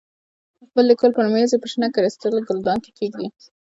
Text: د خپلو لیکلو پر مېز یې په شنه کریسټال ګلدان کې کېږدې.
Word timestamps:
د 0.55 0.59
خپلو 0.69 0.87
لیکلو 0.89 1.15
پر 1.17 1.25
مېز 1.33 1.49
یې 1.53 1.61
په 1.61 1.67
شنه 1.71 1.87
کریسټال 1.95 2.33
ګلدان 2.47 2.77
کې 2.83 2.91
کېږدې. 2.97 3.27